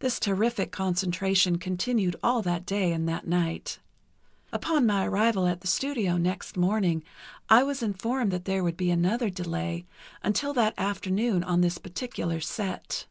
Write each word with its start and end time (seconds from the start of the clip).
This 0.00 0.20
terrific 0.20 0.72
concentration 0.72 1.56
continued 1.56 2.16
all 2.22 2.42
that 2.42 2.66
day 2.66 2.92
and 2.92 3.08
that 3.08 3.26
night. 3.26 3.78
Upon 4.52 4.84
my 4.84 5.06
arrival 5.06 5.46
at 5.46 5.62
the 5.62 5.66
studio 5.66 6.18
next 6.18 6.54
morning 6.58 7.02
I 7.48 7.62
was 7.62 7.82
informed 7.82 8.32
there 8.32 8.62
would 8.62 8.76
be 8.76 8.90
another 8.90 9.30
delay 9.30 9.86
until 10.22 10.52
that 10.52 10.74
afternoon 10.76 11.42
on 11.42 11.62
this 11.62 11.78
particular 11.78 12.40
set. 12.42 13.06